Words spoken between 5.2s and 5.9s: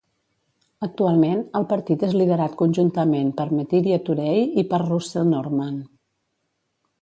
Norman.